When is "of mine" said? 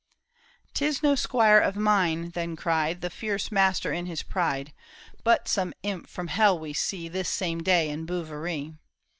1.59-2.31